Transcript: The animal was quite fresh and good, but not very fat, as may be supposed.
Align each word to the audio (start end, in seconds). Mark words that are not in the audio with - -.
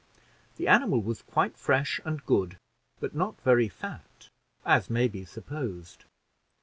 The 0.57 0.67
animal 0.67 0.99
was 1.03 1.21
quite 1.21 1.55
fresh 1.55 2.01
and 2.03 2.25
good, 2.25 2.57
but 2.99 3.13
not 3.13 3.39
very 3.41 3.69
fat, 3.69 4.29
as 4.65 4.89
may 4.89 5.07
be 5.07 5.25
supposed. 5.25 6.05